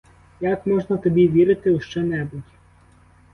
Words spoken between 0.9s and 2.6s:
тобі вірити у що-небудь?